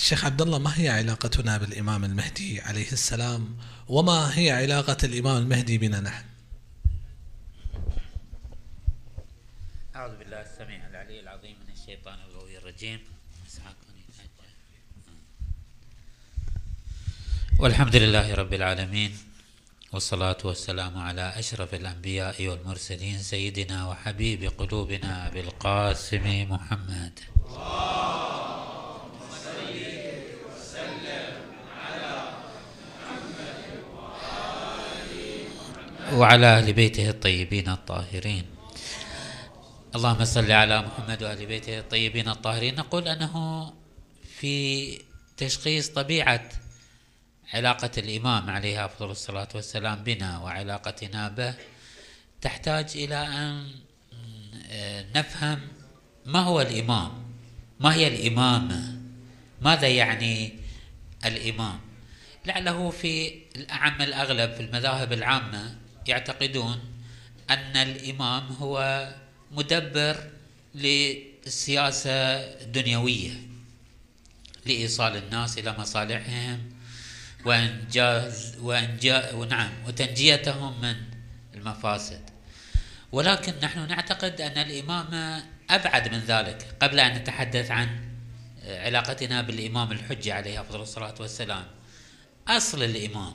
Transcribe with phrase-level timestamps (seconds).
[0.00, 3.56] الشيخ عبد الله ما هي علاقتنا بالإمام المهدي عليه السلام؟
[3.88, 6.24] وما هي علاقة الإمام المهدي بنا نحن؟
[9.96, 12.98] أعوذ بالله السميع العلي العظيم من الشيطان الغوي الرجيم.
[17.58, 19.18] والحمد لله رب العالمين
[19.92, 27.20] والصلاة والسلام على أشرف الأنبياء والمرسلين سيدنا وحبيب قلوبنا بالقاسم محمد.
[36.20, 38.44] وعلى أهل بيته الطيبين الطاهرين.
[39.94, 42.74] اللهم صل على محمد وأهل بيته الطيبين الطاهرين.
[42.74, 43.34] نقول أنه
[44.36, 44.98] في
[45.36, 46.48] تشخيص طبيعة
[47.54, 51.54] علاقة الإمام عليه أفضل الصلاة والسلام بنا وعلاقتنا به.
[52.40, 53.72] تحتاج إلى أن
[55.16, 55.60] نفهم
[56.26, 57.12] ما هو الإمام
[57.80, 59.00] ما هي الإمامة
[59.60, 60.52] ماذا يعني
[61.24, 61.80] الإمام.
[62.46, 65.80] لعله في الأعم الأغلب في المذاهب العامة
[66.10, 66.80] يعتقدون
[67.50, 69.08] أن الإمام هو
[69.52, 70.30] مدبر
[70.74, 72.10] للسياسة
[72.64, 73.32] الدنيوية
[74.66, 76.58] لإيصال الناس إلى مصالحهم
[77.44, 80.96] وإنجاز وإنجاز ونعم وتنجيتهم من
[81.54, 82.30] المفاسد.
[83.12, 86.76] ولكن نحن نعتقد أن الإمامة أبعد من ذلك.
[86.80, 87.88] قبل أن نتحدث عن
[88.64, 91.64] علاقتنا بالإمام الحجة عليه أفضل الصلاة والسلام
[92.48, 93.34] أصل الإمام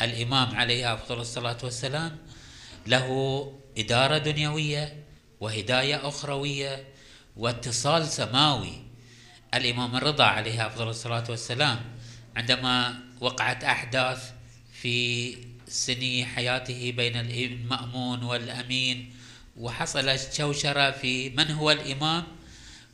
[0.00, 2.16] الإمام عليه أفضل الصلاة والسلام
[2.86, 3.06] له
[3.78, 5.04] إدارة دنيوية
[5.40, 6.84] وهداية أخروية
[7.36, 8.82] واتصال سماوي.
[9.54, 11.80] الإمام الرضا عليه أفضل الصلاة والسلام
[12.36, 14.32] عندما وقعت أحداث
[14.72, 15.36] في
[15.68, 19.14] سني حياته بين المأمون والأمين
[19.56, 22.24] وحصلت شوشرة في من هو الإمام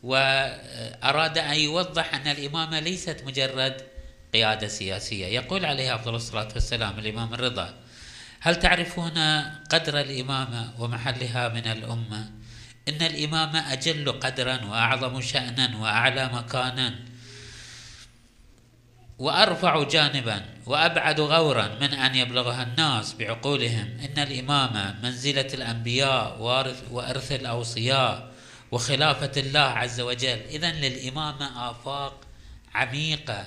[0.03, 3.83] وأراد أن يوضح أن الإمامة ليست مجرد
[4.35, 5.27] قيادة سياسية.
[5.27, 7.75] يقول عليه أفضل الصلاة والسلام الإمام الرضا
[8.41, 9.19] هل تعرفون
[9.71, 12.31] قدر الإمامة ومحلها من الأمة؟
[12.89, 16.95] إن الإمامة أجل قدرا وأعظم شأنا وأعلى مكانا
[19.19, 23.99] وأرفع جانبا وأبعد غورا من أن يبلغها الناس بعقولهم.
[24.05, 26.43] إن الإمامة منزلة الأنبياء
[26.91, 28.33] وأرث الأوصياء
[28.71, 30.39] وخلافة الله عز وجل.
[30.51, 32.21] إذا للإمامة آفاق
[32.75, 33.47] عميقة.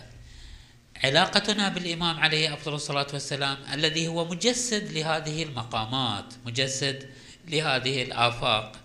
[1.03, 7.09] علاقتنا بالإمام عليه أفضل الصلاة والسلام الذي هو مجسد لهذه المقامات مجسد
[7.47, 8.75] لهذه الآفاق.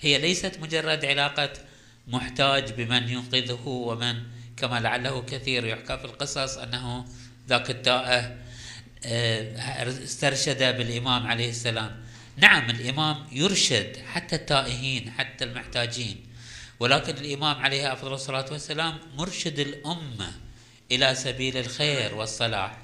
[0.00, 1.52] هي ليست مجرد علاقة
[2.08, 4.22] محتاج بمن ينقذه ومن
[4.56, 7.04] كما لعله كثير يحكى في القصص أنه
[7.48, 8.36] ذاك التائه
[9.04, 12.02] آه، استرشد بالإمام عليه السلام.
[12.36, 16.26] نعم الإمام يرشد حتى التائهين حتى المحتاجين
[16.80, 20.45] ولكن الإمام عليه أفضل الصلاة والسلام مرشد الأمة.
[20.92, 22.78] إلى سبيل الخير والصلاح.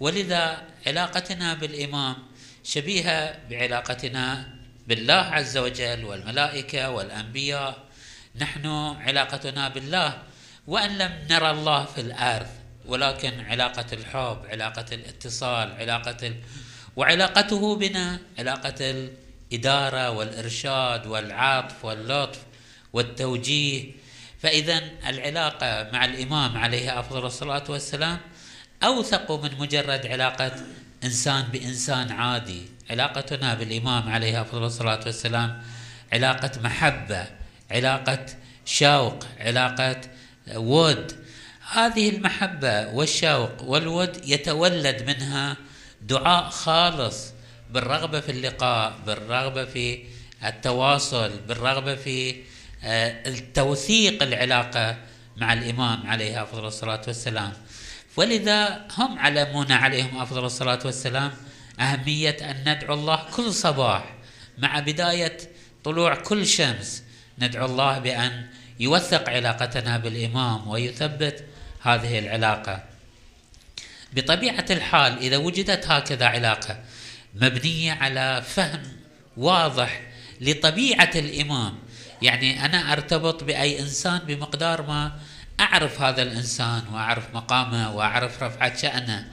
[0.00, 2.16] ولذا علاقتنا بالإمام
[2.64, 4.54] شبيهة بعلاقتنا
[4.86, 7.88] بالله عز وجل والملائكة والأنبياء.
[8.40, 8.66] نحن
[9.00, 10.22] علاقتنا بالله
[10.66, 12.46] وإن لم نرى الله في الأرض
[12.86, 16.36] ولكن علاقة الحب علاقة الاتصال علاقة ال...
[16.96, 22.38] وعلاقته بنا علاقة الإدارة والإرشاد والعطف واللطف
[22.92, 23.92] والتوجيه.
[24.42, 28.18] فإذا العلاقة مع الإمام عليه أفضل الصلاة والسلام
[28.84, 30.52] أوثق من مجرد علاقة
[31.04, 32.62] إنسان بإنسان عادي.
[32.90, 35.62] علاقتنا بالإمام عليه أفضل الصلاة والسلام
[36.12, 37.26] علاقة محبة
[37.70, 38.26] علاقة
[38.64, 40.00] شوق علاقة
[40.54, 41.12] ود.
[41.72, 45.56] هذه المحبة والشوق والود يتولد منها
[46.02, 47.32] دعاء خالص
[47.70, 50.04] بالرغبة في اللقاء بالرغبة في
[50.44, 52.34] التواصل بالرغبة في
[52.84, 54.96] آه، التوثيق العلاقة
[55.36, 57.52] مع الإمام عليه أفضل الصلاة والسلام.
[58.16, 61.32] ولذا هم علمونا عليهم أفضل الصلاة والسلام
[61.80, 64.14] أهمية أن ندعو الله كل صباح
[64.58, 65.38] مع بداية
[65.84, 67.02] طلوع كل شمس.
[67.38, 68.46] ندعو الله بأن
[68.80, 71.44] يوثق علاقتنا بالإمام ويثبت
[71.82, 72.84] هذه العلاقة.
[74.12, 76.80] بطبيعة الحال إذا وجدت هكذا علاقة
[77.34, 78.82] مبنية على فهم
[79.36, 80.02] واضح
[80.40, 81.78] لطبيعة الإمام
[82.22, 85.12] يعني أنا أرتبط بأي إنسان بمقدار ما
[85.60, 89.28] أعرف هذا الإنسان وأعرف مقامه وأعرف رفعة شأنه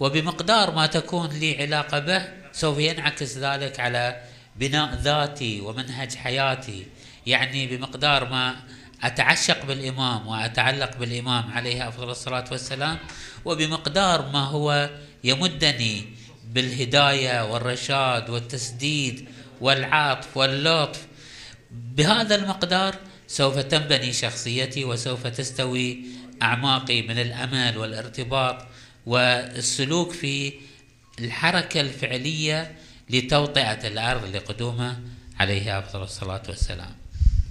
[0.00, 4.22] وبمقدار ما تكون لي علاقة به سوف ينعكس ذلك على
[4.56, 6.86] بناء ذاتي ومنهج حياتي.
[7.26, 8.56] يعني بمقدار ما
[9.02, 12.98] أتعشق بالإمام وأتعلق بالإمام عليه أفضل الصلاة والسلام
[13.44, 14.90] وبمقدار ما هو
[15.24, 16.04] يمدني
[16.44, 19.28] بالهداية والرشاد والتسديد
[19.60, 21.06] والعطف واللطف
[21.96, 22.94] بهذا المقدار
[23.26, 25.98] سوف تنبني شخصيتي وسوف تستوي
[26.42, 28.66] أعماقي من الأمل والارتباط
[29.06, 30.52] والسلوك في
[31.20, 32.74] الحركة الفعلية
[33.10, 35.00] لتوطئة الأرض لقدومه
[35.40, 37.03] عليه أفضل الصلاة والسلام.